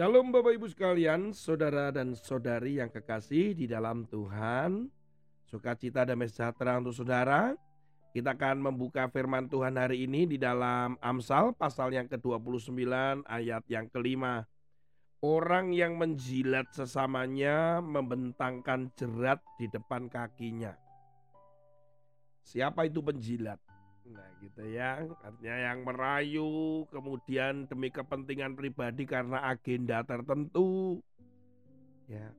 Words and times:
Shalom 0.00 0.32
Bapak 0.32 0.56
Ibu 0.56 0.64
sekalian, 0.64 1.36
saudara 1.36 1.92
dan 1.92 2.16
saudari 2.16 2.80
yang 2.80 2.88
kekasih 2.88 3.52
di 3.52 3.68
dalam 3.68 4.08
Tuhan. 4.08 4.88
Sukacita 5.44 6.08
dan 6.08 6.24
sejahtera 6.24 6.80
untuk 6.80 6.96
saudara. 6.96 7.52
Kita 8.16 8.32
akan 8.32 8.64
membuka 8.64 9.12
firman 9.12 9.52
Tuhan 9.52 9.76
hari 9.76 10.08
ini 10.08 10.24
di 10.24 10.40
dalam 10.40 10.96
Amsal 11.04 11.52
pasal 11.52 11.92
yang 11.92 12.08
ke-29 12.08 12.80
ayat 13.28 13.60
yang 13.68 13.92
kelima. 13.92 14.48
Orang 15.20 15.76
yang 15.76 16.00
menjilat 16.00 16.72
sesamanya 16.72 17.84
membentangkan 17.84 18.88
jerat 18.96 19.44
di 19.60 19.68
depan 19.68 20.08
kakinya. 20.08 20.80
Siapa 22.40 22.88
itu 22.88 23.04
penjilat? 23.04 23.60
Nah 24.10 24.28
gitu 24.42 24.62
ya, 24.66 25.06
artinya 25.22 25.56
yang 25.70 25.78
merayu 25.86 26.82
kemudian 26.90 27.70
demi 27.70 27.94
kepentingan 27.94 28.58
pribadi 28.58 29.06
karena 29.06 29.46
agenda 29.46 30.02
tertentu. 30.02 30.98
Ya, 32.10 32.34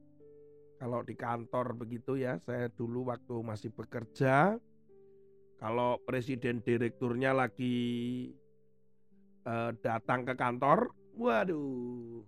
kalau 0.81 0.99
di 1.05 1.15
kantor 1.15 1.79
begitu 1.79 2.19
ya, 2.19 2.35
saya 2.43 2.67
dulu 2.67 3.07
waktu 3.07 3.39
masih 3.39 3.71
bekerja, 3.71 4.59
kalau 5.61 5.95
presiden 6.03 6.59
direkturnya 6.59 7.31
lagi 7.31 7.77
uh, 9.47 9.71
datang 9.79 10.27
ke 10.27 10.35
kantor, 10.35 10.91
waduh, 11.15 12.25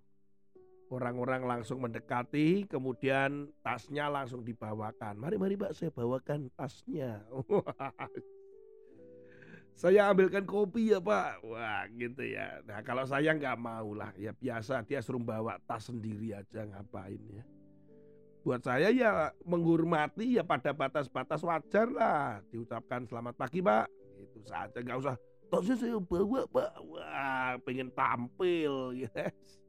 orang-orang 0.93 1.43
langsung 1.43 1.81
mendekati, 1.81 2.69
kemudian 2.69 3.49
tasnya 3.65 4.07
langsung 4.07 4.45
dibawakan. 4.45 5.17
Mari, 5.17 5.35
mari 5.41 5.55
Pak, 5.57 5.73
saya 5.73 5.89
bawakan 5.89 6.53
tasnya. 6.53 7.25
saya 9.73 10.13
ambilkan 10.13 10.45
kopi 10.45 10.93
ya 10.93 11.01
pak. 11.01 11.41
Wah 11.41 11.89
gitu 11.97 12.21
ya. 12.21 12.61
Nah 12.69 12.85
kalau 12.85 13.03
saya 13.09 13.33
nggak 13.33 13.57
mau 13.57 13.97
lah. 13.97 14.13
Ya 14.15 14.31
biasa 14.31 14.85
dia 14.85 15.01
suruh 15.01 15.21
bawa 15.21 15.57
tas 15.65 15.89
sendiri 15.89 16.37
aja 16.37 16.65
ngapain 16.69 17.19
ya? 17.33 17.43
Buat 18.43 18.61
saya 18.67 18.91
ya 18.93 19.31
menghormati 19.47 20.37
ya 20.37 20.43
pada 20.45 20.71
batas-batas 20.71 21.41
wajar 21.41 21.89
lah. 21.89 22.39
Diucapkan 22.53 23.09
selamat 23.09 23.33
pagi 23.33 23.65
pak. 23.65 23.89
Itu 24.21 24.39
saja 24.45 24.77
nggak 24.77 24.99
usah. 25.01 25.15
Tasnya 25.49 25.75
saya 25.75 25.97
bawa 25.97 26.45
pak. 26.45 26.71
Wah 26.85 27.57
pengen 27.65 27.89
tampil 27.97 28.93
yes. 28.93 29.61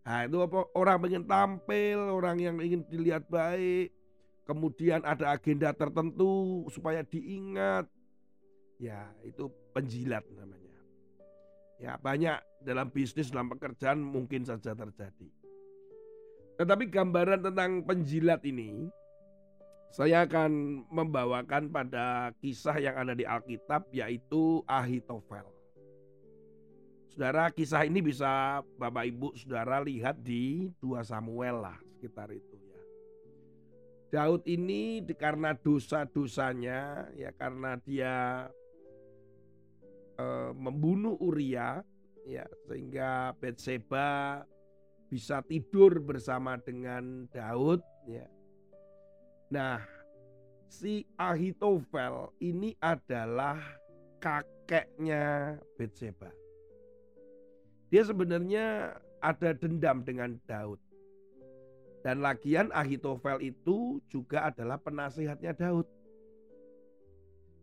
nah 0.00 0.24
itu 0.24 0.40
apa? 0.40 0.64
Orang 0.72 1.04
pengen 1.04 1.28
tampil 1.28 2.00
orang 2.00 2.40
yang 2.40 2.56
ingin 2.64 2.80
dilihat 2.88 3.28
baik. 3.28 3.92
Kemudian 4.48 5.04
ada 5.04 5.30
agenda 5.36 5.70
tertentu 5.70 6.66
supaya 6.72 7.04
diingat 7.06 7.86
Ya, 8.80 9.12
itu 9.20 9.52
penjilat 9.76 10.24
namanya. 10.32 10.80
Ya, 11.76 12.00
banyak 12.00 12.40
dalam 12.64 12.88
bisnis, 12.88 13.28
dalam 13.28 13.52
pekerjaan 13.52 14.00
mungkin 14.00 14.48
saja 14.48 14.72
terjadi. 14.72 15.28
Tetapi 16.56 16.88
gambaran 16.88 17.44
tentang 17.44 17.84
penjilat 17.84 18.40
ini 18.44 18.88
saya 19.90 20.22
akan 20.28 20.84
membawakan 20.86 21.72
pada 21.72 22.30
kisah 22.38 22.76
yang 22.78 22.94
ada 23.00 23.16
di 23.16 23.24
Alkitab 23.24 23.88
yaitu 23.90 24.62
Ahitofel. 24.68 25.48
Saudara, 27.10 27.50
kisah 27.50 27.82
ini 27.88 27.98
bisa 27.98 28.62
Bapak 28.78 29.08
Ibu 29.08 29.34
Saudara 29.34 29.82
lihat 29.82 30.22
di 30.22 30.70
2 30.78 31.02
Samuel 31.02 31.58
lah 31.58 31.76
sekitar 31.98 32.30
itu 32.30 32.56
ya. 32.70 32.80
Daud 34.14 34.46
ini 34.46 35.02
karena 35.18 35.58
dosa-dosanya 35.58 37.10
ya 37.18 37.34
karena 37.34 37.74
dia 37.82 38.46
Eh, 40.20 40.50
membunuh 40.52 41.16
Uria 41.16 41.80
ya 42.28 42.44
sehingga 42.68 43.32
Betseba 43.40 44.42
bisa 45.08 45.40
tidur 45.48 45.96
bersama 46.04 46.60
dengan 46.60 47.24
Daud 47.32 47.80
ya. 48.04 48.28
Nah, 49.48 49.80
si 50.68 51.08
Ahitofel 51.16 52.36
ini 52.44 52.76
adalah 52.84 53.56
kakeknya 54.20 55.56
Betseba. 55.80 56.28
Dia 57.88 58.04
sebenarnya 58.04 58.94
ada 59.24 59.56
dendam 59.56 60.04
dengan 60.04 60.36
Daud. 60.44 60.78
Dan 62.04 62.20
lagian 62.20 62.68
Ahitofel 62.76 63.40
itu 63.40 64.04
juga 64.12 64.52
adalah 64.52 64.76
penasihatnya 64.76 65.56
Daud. 65.56 65.88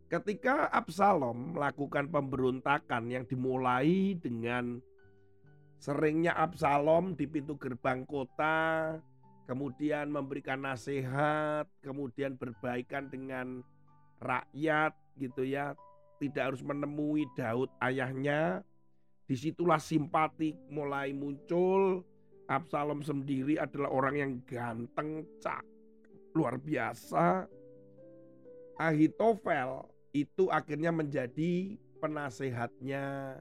Ketika 0.08 0.72
Absalom 0.72 1.52
melakukan 1.52 2.08
pemberontakan 2.08 3.12
yang 3.12 3.28
dimulai 3.28 4.16
dengan 4.16 4.80
seringnya 5.76 6.32
Absalom 6.32 7.12
di 7.12 7.28
pintu 7.28 7.60
gerbang 7.60 8.08
kota, 8.08 8.96
kemudian 9.44 10.08
memberikan 10.08 10.64
nasihat, 10.64 11.68
kemudian 11.84 12.40
berbaikan 12.40 13.12
dengan 13.12 13.60
rakyat 14.24 14.96
gitu 15.20 15.44
ya, 15.44 15.76
tidak 16.16 16.56
harus 16.56 16.64
menemui 16.64 17.28
Daud 17.36 17.68
ayahnya. 17.84 18.64
Di 19.28 19.36
situlah 19.36 19.76
simpati 19.76 20.56
mulai 20.72 21.12
muncul. 21.12 22.00
Absalom 22.48 23.04
sendiri 23.04 23.60
adalah 23.60 23.92
orang 23.92 24.16
yang 24.16 24.32
ganteng, 24.48 25.28
cak, 25.36 25.60
luar 26.32 26.56
biasa. 26.56 27.44
Ahitofel 28.80 29.97
itu 30.12 30.48
akhirnya 30.48 30.88
menjadi 30.90 31.76
penasehatnya 32.00 33.36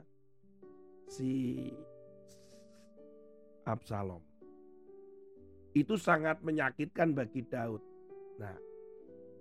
si 1.07 1.71
Absalom. 3.63 4.23
Itu 5.75 5.95
sangat 5.99 6.41
menyakitkan 6.41 7.13
bagi 7.13 7.45
Daud. 7.45 7.83
Nah, 8.39 8.55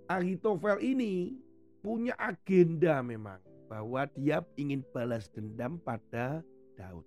Ahitofel 0.07 0.79
ini 0.83 1.35
punya 1.81 2.15
agenda 2.15 2.99
memang 3.03 3.39
bahwa 3.67 4.07
dia 4.15 4.39
ingin 4.55 4.83
balas 4.95 5.27
dendam 5.31 5.79
pada 5.83 6.39
Daud. 6.79 7.03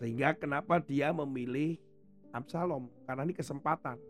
Sehingga 0.00 0.32
kenapa 0.32 0.80
dia 0.80 1.12
memilih 1.12 1.76
Absalom? 2.32 2.88
Karena 3.04 3.28
ini 3.28 3.36
kesempatan. 3.36 4.00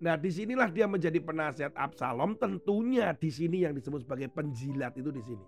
Nah, 0.00 0.16
di 0.16 0.32
sinilah 0.32 0.72
dia 0.72 0.88
menjadi 0.88 1.20
penasihat 1.20 1.76
Absalom. 1.76 2.32
Tentunya 2.40 3.12
di 3.12 3.28
sini 3.28 3.68
yang 3.68 3.76
disebut 3.76 4.08
sebagai 4.08 4.32
penjilat 4.32 4.96
itu 4.96 5.12
di 5.12 5.20
sini. 5.20 5.46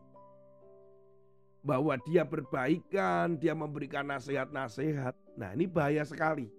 Bahwa 1.64 1.96
dia 2.04 2.28
berbaikan, 2.28 3.40
dia 3.40 3.56
memberikan 3.56 4.04
nasihat-nasihat. 4.12 5.16
Nah, 5.40 5.56
ini 5.56 5.64
bahaya 5.64 6.04
sekali. 6.04 6.52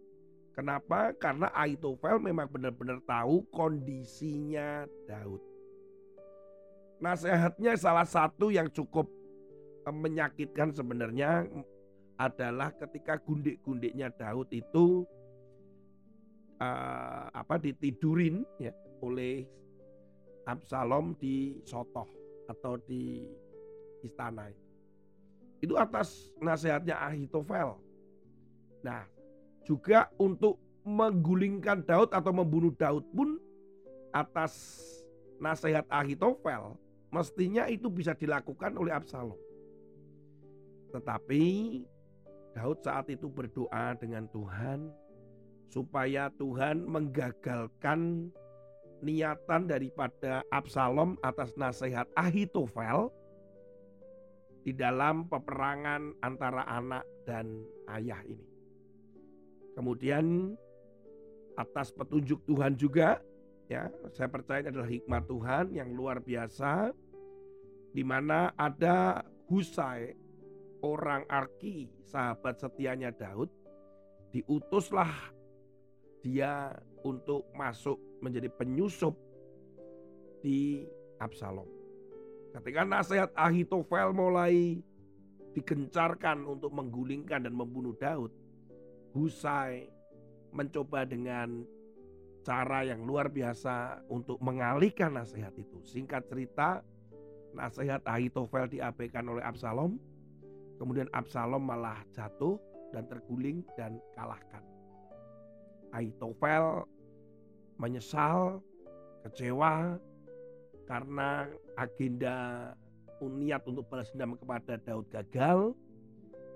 Kenapa? 0.57 1.13
Karena 1.17 1.53
Aitofel 1.53 2.17
memang 2.17 2.49
benar-benar 2.49 2.97
tahu 3.05 3.45
kondisinya 3.53 4.89
Daud. 5.05 5.41
Nasihatnya 6.97 7.77
salah 7.77 8.05
satu 8.05 8.49
yang 8.49 8.69
cukup 8.73 9.05
eh, 9.85 9.93
menyakitkan 9.93 10.73
sebenarnya 10.73 11.45
adalah 12.17 12.69
ketika 12.73 13.17
gundik-gundiknya 13.21 14.13
Daud 14.13 14.49
itu 14.53 15.05
uh, 16.59 17.29
apa 17.33 17.57
ditidurin 17.57 18.45
ya 18.61 18.73
oleh 19.01 19.45
Absalom 20.43 21.15
di 21.15 21.63
Sotoh 21.63 22.07
atau 22.51 22.75
di 22.83 23.23
istana 24.03 24.51
itu. 24.51 24.63
Itu 25.63 25.73
atas 25.79 26.35
nasihatnya 26.43 26.99
Ahitofel. 26.99 27.79
Nah, 28.83 29.07
juga 29.63 30.11
untuk 30.19 30.59
menggulingkan 30.83 31.87
Daud 31.87 32.11
atau 32.11 32.35
membunuh 32.35 32.75
Daud 32.75 33.07
pun 33.15 33.39
atas 34.11 34.51
nasihat 35.39 35.87
Ahitofel, 35.87 36.75
mestinya 37.07 37.71
itu 37.71 37.87
bisa 37.87 38.11
dilakukan 38.11 38.75
oleh 38.75 38.91
Absalom. 38.91 39.39
Tetapi 40.91 41.43
Daud 42.53 42.83
saat 42.83 43.07
itu 43.09 43.31
berdoa 43.31 43.97
dengan 43.97 44.27
Tuhan, 44.29 44.91
supaya 45.73 46.29
Tuhan 46.37 46.85
menggagalkan 46.85 48.29
niatan 49.01 49.65
daripada 49.65 50.45
Absalom 50.53 51.17
atas 51.25 51.57
nasihat 51.57 52.05
Ahitofel 52.13 53.09
di 54.61 54.71
dalam 54.71 55.25
peperangan 55.25 56.13
antara 56.21 56.63
anak 56.69 57.03
dan 57.25 57.65
ayah 57.89 58.21
ini. 58.29 58.45
Kemudian 59.73 60.53
atas 61.57 61.89
petunjuk 61.89 62.45
Tuhan 62.45 62.77
juga 62.77 63.17
ya, 63.65 63.89
saya 64.13 64.29
percaya 64.29 64.61
ini 64.61 64.69
adalah 64.69 64.89
hikmat 64.93 65.23
Tuhan 65.25 65.65
yang 65.73 65.89
luar 65.97 66.21
biasa 66.21 66.93
di 67.91 68.05
mana 68.05 68.53
ada 68.53 69.25
Husai 69.49 70.13
orang 70.85 71.25
Arki 71.27 71.89
sahabat 72.05 72.61
setianya 72.61 73.09
Daud 73.09 73.49
diutuslah 74.31 75.11
dia 76.23 76.71
untuk 77.03 77.43
masuk 77.51 77.99
menjadi 78.23 78.47
penyusup 78.47 79.13
di 80.39 80.87
Absalom. 81.19 81.67
Ketika 82.55 82.87
nasihat 82.87 83.29
Ahitofel 83.35 84.15
mulai 84.15 84.79
digencarkan 85.53 86.47
untuk 86.47 86.71
menggulingkan 86.71 87.45
dan 87.45 87.53
membunuh 87.53 87.93
Daud, 87.99 88.31
Husai 89.13 89.91
mencoba 90.49 91.05
dengan 91.05 91.61
cara 92.41 92.81
yang 92.83 93.05
luar 93.05 93.29
biasa 93.29 94.07
untuk 94.09 94.41
mengalihkan 94.41 95.13
nasihat 95.13 95.53
itu. 95.55 95.79
Singkat 95.85 96.27
cerita, 96.27 96.81
nasihat 97.53 98.01
Ahitofel 98.09 98.71
diabaikan 98.71 99.27
oleh 99.29 99.43
Absalom. 99.45 100.01
Kemudian 100.81 101.07
Absalom 101.13 101.61
malah 101.63 102.01
jatuh 102.11 102.57
dan 102.91 103.05
terguling 103.07 103.61
dan 103.77 104.01
kalahkan. 104.17 104.72
Ahitofel 105.93 106.89
menyesal, 107.77 108.61
kecewa 109.25 109.97
karena 110.89 111.47
agenda 111.79 112.71
niat 113.23 113.63
untuk 113.63 113.87
balas 113.87 114.11
dendam 114.11 114.35
kepada 114.35 114.75
Daud 114.83 115.07
gagal. 115.07 115.71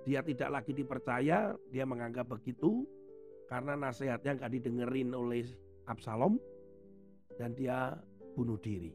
Dia 0.03 0.19
tidak 0.19 0.51
lagi 0.51 0.71
dipercaya, 0.75 1.55
dia 1.71 1.83
menganggap 1.87 2.27
begitu 2.27 2.83
karena 3.47 3.79
nasihatnya 3.79 4.39
nggak 4.43 4.51
didengerin 4.51 5.15
oleh 5.15 5.47
Absalom 5.87 6.35
dan 7.39 7.55
dia 7.55 7.95
bunuh 8.35 8.59
diri. 8.59 8.91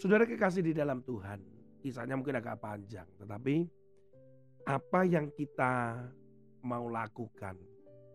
Saudara 0.00 0.24
kekasih 0.24 0.64
di 0.64 0.72
dalam 0.72 1.04
Tuhan, 1.04 1.40
kisahnya 1.84 2.16
mungkin 2.16 2.40
agak 2.40 2.56
panjang, 2.60 3.04
tetapi 3.20 3.68
apa 4.64 5.00
yang 5.04 5.28
kita 5.32 6.04
mau 6.64 6.88
lakukan 6.88 7.56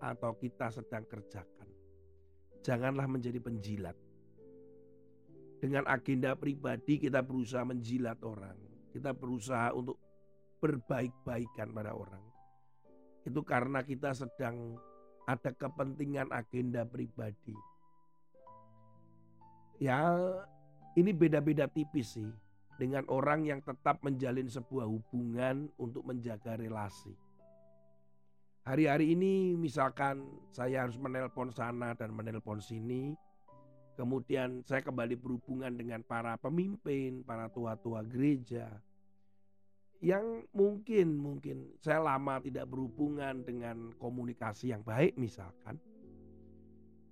atau 0.05 0.37
kita 0.37 0.69
sedang 0.69 1.01
kerjakan, 1.09 1.69
janganlah 2.61 3.09
menjadi 3.09 3.41
penjilat. 3.41 3.97
Dengan 5.57 5.89
agenda 5.89 6.37
pribadi 6.37 7.01
kita 7.01 7.25
berusaha 7.25 7.65
menjilat 7.65 8.21
orang, 8.21 8.53
kita 8.93 9.17
berusaha 9.17 9.73
untuk 9.73 9.97
berbaik-baikan 10.61 11.73
pada 11.73 11.97
orang. 11.97 12.21
Itu 13.25 13.41
karena 13.41 13.81
kita 13.81 14.13
sedang 14.13 14.77
ada 15.25 15.49
kepentingan 15.49 16.29
agenda 16.29 16.85
pribadi. 16.85 17.57
Ya, 19.81 20.13
ini 20.93 21.11
beda-beda 21.11 21.65
tipis 21.65 22.13
sih 22.13 22.29
dengan 22.77 23.03
orang 23.09 23.43
yang 23.49 23.59
tetap 23.65 23.99
menjalin 24.05 24.47
sebuah 24.47 24.85
hubungan 24.85 25.67
untuk 25.81 26.05
menjaga 26.05 26.55
relasi. 26.55 27.24
Hari-hari 28.65 29.13
ini 29.13 29.53
misalkan 29.53 30.25
saya 30.49 30.81
harus 30.81 30.97
menelpon 30.97 31.53
sana 31.53 31.93
dan 31.93 32.09
menelpon 32.09 32.57
sini, 32.57 33.13
kemudian 33.93 34.65
saya 34.65 34.81
kembali 34.81 35.13
berhubungan 35.21 35.69
dengan 35.77 36.01
para 36.01 36.33
pemimpin, 36.41 37.21
para 37.21 37.45
tua-tua 37.53 38.01
gereja, 38.01 38.73
yang 40.01 40.41
mungkin 40.49 41.13
mungkin 41.13 41.77
saya 41.77 42.01
lama 42.01 42.41
tidak 42.41 42.65
berhubungan 42.65 43.45
dengan 43.45 43.93
komunikasi 44.01 44.73
yang 44.73 44.81
baik 44.81 45.13
misalkan. 45.13 45.77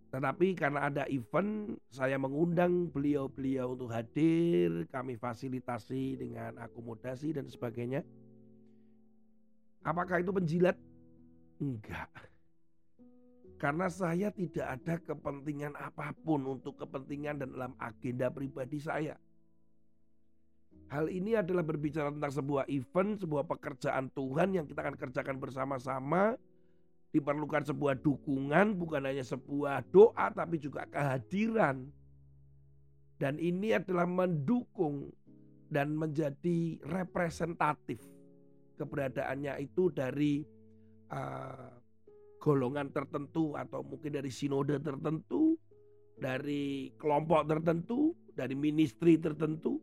Tetapi 0.09 0.57
karena 0.57 0.89
ada 0.89 1.05
event 1.05 1.77
saya 1.93 2.17
mengundang 2.17 2.89
beliau-beliau 2.89 3.77
untuk 3.77 3.93
hadir, 3.93 4.89
kami 4.89 5.21
fasilitasi 5.21 6.17
dengan 6.17 6.57
akomodasi 6.57 7.37
dan 7.37 7.45
sebagainya. 7.45 8.01
Apakah 9.85 10.17
itu 10.17 10.33
penjilat? 10.33 10.92
Enggak. 11.61 12.09
Karena 13.61 13.87
saya 13.87 14.27
tidak 14.33 14.67
ada 14.67 14.95
kepentingan 14.99 15.73
apa 15.79 16.11
pun 16.23 16.43
untuk 16.43 16.75
kepentingan 16.83 17.39
dan 17.39 17.49
dalam 17.55 17.73
agenda 17.79 18.27
pribadi 18.27 18.79
saya. 18.83 19.15
Hal 20.91 21.07
ini 21.07 21.33
adalah 21.33 21.63
berbicara 21.63 22.11
tentang 22.11 22.33
sebuah 22.33 22.67
event, 22.67 23.23
sebuah 23.23 23.47
pekerjaan 23.47 24.11
Tuhan 24.11 24.49
yang 24.53 24.65
kita 24.67 24.83
akan 24.83 24.97
kerjakan 24.99 25.37
bersama-sama. 25.39 26.35
Diperlukan 27.13 27.63
sebuah 27.69 27.97
dukungan, 28.01 28.73
bukan 28.73 29.05
hanya 29.05 29.23
sebuah 29.23 29.85
doa, 29.93 30.33
tapi 30.33 30.57
juga 30.57 30.89
kehadiran. 30.89 31.87
Dan 33.21 33.37
ini 33.37 33.77
adalah 33.77 34.09
mendukung 34.09 35.13
dan 35.69 35.93
menjadi 35.93 36.77
representatif 36.83 38.01
keberadaannya 38.77 39.65
itu 39.65 39.89
dari 39.93 40.45
uh, 41.13 41.69
golongan 42.41 42.89
tertentu 42.89 43.53
atau 43.53 43.85
mungkin 43.85 44.17
dari 44.19 44.33
sinode 44.33 44.81
tertentu, 44.81 45.55
dari 46.17 46.91
kelompok 46.97 47.45
tertentu, 47.47 48.11
dari 48.33 48.57
ministry 48.57 49.21
tertentu 49.21 49.77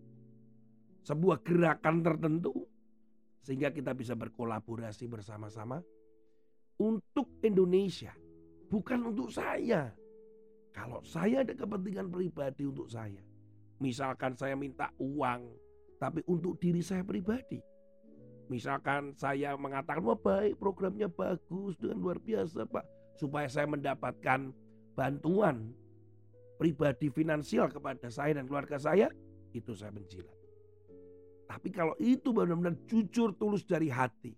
sebuah 1.01 1.41
gerakan 1.41 2.05
tertentu 2.05 2.53
sehingga 3.41 3.73
kita 3.73 3.97
bisa 3.97 4.13
berkolaborasi 4.13 5.09
bersama-sama 5.09 5.81
untuk 6.77 7.41
Indonesia, 7.41 8.13
bukan 8.69 9.09
untuk 9.09 9.33
saya. 9.33 9.89
Kalau 10.71 11.03
saya 11.03 11.43
ada 11.43 11.57
kepentingan 11.57 12.13
pribadi 12.13 12.69
untuk 12.69 12.87
saya, 12.87 13.21
misalkan 13.81 14.37
saya 14.37 14.55
minta 14.55 14.93
uang, 15.01 15.51
tapi 15.99 16.21
untuk 16.29 16.61
diri 16.61 16.85
saya 16.85 17.03
pribadi. 17.03 17.59
Misalkan 18.51 19.15
saya 19.15 19.55
mengatakan, 19.55 20.03
wah 20.03 20.19
baik 20.19 20.59
programnya 20.59 21.07
bagus 21.07 21.79
dengan 21.79 22.03
luar 22.03 22.19
biasa 22.19 22.67
Pak. 22.67 22.83
Supaya 23.15 23.47
saya 23.47 23.71
mendapatkan 23.71 24.51
bantuan 24.99 25.71
pribadi 26.59 27.15
finansial 27.15 27.71
kepada 27.71 28.11
saya 28.11 28.35
dan 28.35 28.51
keluarga 28.51 28.75
saya, 28.75 29.07
itu 29.55 29.71
saya 29.71 29.95
menjilat. 29.95 30.35
Tapi 31.47 31.71
kalau 31.71 31.95
itu 32.03 32.35
benar-benar 32.35 32.75
jujur 32.91 33.31
tulus 33.39 33.63
dari 33.63 33.87
hati. 33.87 34.35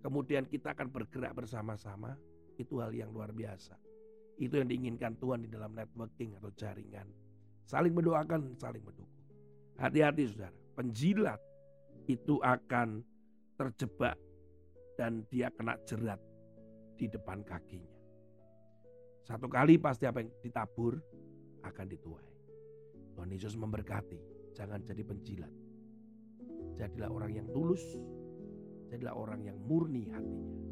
Kemudian 0.00 0.48
kita 0.48 0.72
akan 0.72 0.88
bergerak 0.88 1.36
bersama-sama. 1.36 2.16
Itu 2.56 2.80
hal 2.80 2.96
yang 2.96 3.12
luar 3.12 3.28
biasa. 3.30 3.76
Itu 4.40 4.56
yang 4.56 4.72
diinginkan 4.72 5.20
Tuhan 5.20 5.44
di 5.44 5.52
dalam 5.52 5.76
networking 5.76 6.32
atau 6.40 6.48
jaringan. 6.56 7.06
Saling 7.68 7.92
mendoakan, 7.92 8.56
saling 8.56 8.80
mendukung. 8.80 9.24
Hati-hati 9.76 10.32
saudara. 10.32 10.56
Penjilat 10.74 11.40
itu 12.08 12.40
akan 12.40 13.04
terjebak 13.58 14.14
dan 14.94 15.26
dia 15.26 15.50
kena 15.50 15.74
jerat 15.82 16.22
di 16.94 17.10
depan 17.10 17.42
kakinya. 17.42 17.98
Satu 19.26 19.50
kali 19.50 19.76
pasti 19.76 20.06
apa 20.06 20.22
yang 20.22 20.30
ditabur 20.40 20.96
akan 21.66 21.86
dituai. 21.90 22.28
Tuhan 23.18 23.28
Yesus 23.34 23.58
memberkati. 23.58 24.38
Jangan 24.54 24.82
jadi 24.82 25.06
penjilat 25.06 25.54
Jadilah 26.78 27.10
orang 27.10 27.32
yang 27.34 27.46
tulus, 27.50 27.82
jadilah 28.86 29.14
orang 29.18 29.42
yang 29.42 29.58
murni 29.58 30.06
hatinya. 30.14 30.67